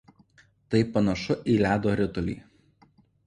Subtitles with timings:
[0.75, 2.37] Tai panašu į ledo ritulį.